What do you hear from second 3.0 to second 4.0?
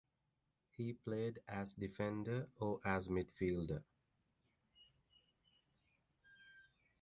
midfielder.